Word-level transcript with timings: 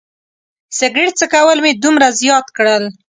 سګرټ 0.77 1.13
څکول 1.19 1.57
مې 1.63 1.71
دومره 1.83 2.07
زیات 2.19 2.47
کړل. 2.57 2.83